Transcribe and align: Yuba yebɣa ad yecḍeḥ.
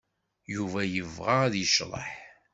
Yuba 0.53 0.79
yebɣa 0.93 1.35
ad 1.45 1.53
yecḍeḥ. 1.57 2.11